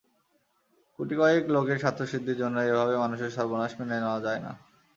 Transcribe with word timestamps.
গুটিকয়েক 0.99 1.43
লোকের 1.55 1.77
স্বার্থসিদ্ধির 1.79 2.39
জন্য 2.41 2.57
এভাবে 2.63 2.95
মানুষের 2.97 3.31
সর্বনাশ 3.31 3.71
মেনে 3.79 3.97
নেওয়া 3.97 4.19
যায় 4.25 4.41
না। 4.45 4.51